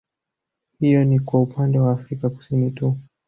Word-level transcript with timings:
Hiyo 0.79 1.05
ni 1.05 1.19
kwa 1.19 1.41
upande 1.41 1.79
wa 1.79 1.91
afrika 1.91 2.29
Kusini 2.29 2.71
tu 2.71 2.97